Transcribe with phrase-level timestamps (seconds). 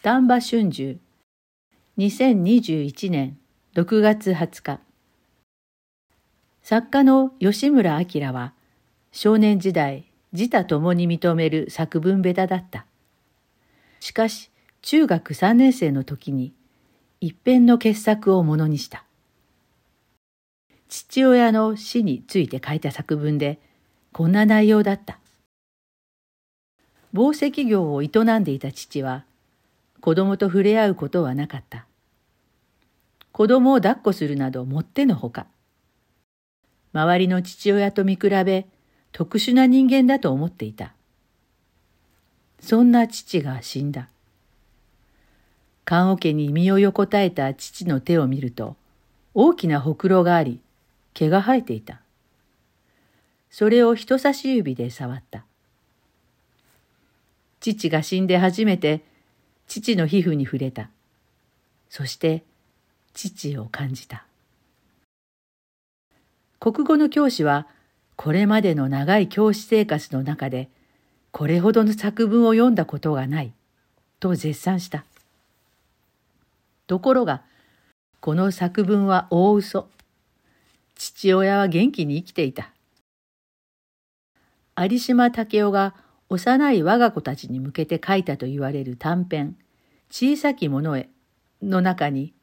[0.00, 1.00] 丹波春秋
[1.98, 3.36] 2021年
[3.74, 4.80] 6月20日
[6.62, 8.52] 作家の吉村明は
[9.10, 12.86] 少年時代自他ともに認める作文ベタだった。
[13.98, 14.52] しかし
[14.82, 16.52] 中学3年生の時に
[17.20, 19.02] 一編の傑作をものにした。
[20.88, 23.58] 父親の死について書いた作文で
[24.12, 25.18] こんな内容だった。
[27.12, 29.24] 紡績業を営んでいた父は
[30.00, 31.86] 子供と触れ合うことはなかった。
[33.32, 35.46] 子供を抱っこするなどもってのほか。
[36.92, 38.66] 周りの父親と見比べ
[39.12, 40.94] 特殊な人間だと思っていた。
[42.60, 44.08] そんな父が死んだ。
[45.84, 48.76] 棺桶に身を横たえた父の手を見ると
[49.32, 50.60] 大きなほくろがあり
[51.14, 52.00] 毛が生えていた。
[53.50, 55.44] それを人差し指で触った。
[57.60, 59.02] 父が死んで初めて
[59.68, 60.90] 父の皮膚に触れた。
[61.90, 62.42] そして
[63.14, 64.24] 父を感じた。
[66.58, 67.68] 国語の教師は
[68.16, 70.68] これまでの長い教師生活の中で
[71.30, 73.52] これほどの作文を読んだことがない
[74.18, 75.04] と絶賛した。
[76.86, 77.42] ところが
[78.20, 79.88] この作文は大嘘。
[80.96, 82.72] 父親は元気に生きていた。
[84.76, 85.94] 有島武雄が
[86.30, 89.56] 幼い我が子たちに向けて書いたと言われる短編
[90.10, 91.08] 「小さきものへ」
[91.62, 92.34] の中に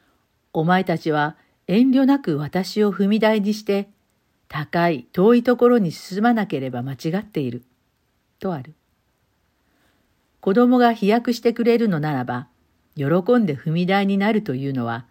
[0.52, 3.88] 「お前たちは遠慮なく私を踏み台にして
[4.48, 7.62] 高い遠いところに進まなければ間違っている」
[8.38, 8.74] とある。
[10.40, 12.48] 子供が飛躍してくれるのならば
[12.96, 13.04] 喜
[13.38, 15.06] んで踏み台になるというのは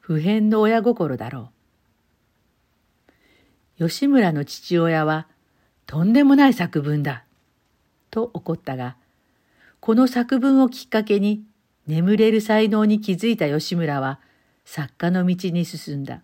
[0.00, 1.50] 普遍の親心だろ
[3.78, 3.88] う。
[3.88, 5.26] 吉村の父親は
[5.86, 7.24] とんでもない作文だ。
[8.12, 8.96] と怒ったが、
[9.80, 11.42] この作文をきっかけに
[11.88, 14.20] 眠れる才能に気づいた吉村は
[14.64, 16.22] 作家の道に進んだ。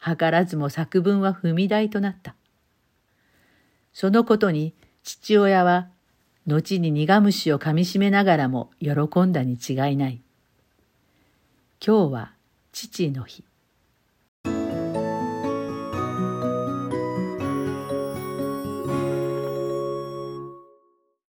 [0.00, 2.36] 図らずも作文は踏み台となった。
[3.92, 5.88] そのことに父親は
[6.46, 10.20] 後に苦虫をかみしめながらも喜んだに違いない。
[11.84, 12.32] 今日は
[12.72, 13.49] 父の日。